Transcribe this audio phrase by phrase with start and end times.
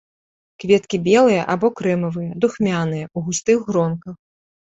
[0.61, 4.15] Кветкі белыя або крэмавыя, духмяныя, у густых гронках.